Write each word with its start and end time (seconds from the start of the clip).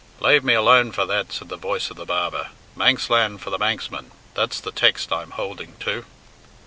"Lave 0.19 0.43
me 0.43 0.55
alone 0.55 0.91
for 0.91 1.05
that," 1.05 1.31
said 1.31 1.49
the 1.49 1.57
voice 1.57 1.91
of 1.91 1.95
the 1.95 2.07
barber. 2.07 2.47
"Manx 2.75 3.07
land 3.11 3.39
for 3.39 3.51
the 3.51 3.59
Manx 3.59 3.91
man 3.91 4.09
that's 4.33 4.59
the 4.59 4.71
text 4.71 5.13
I'm 5.13 5.33
houlding 5.33 5.77
to. 5.81 6.05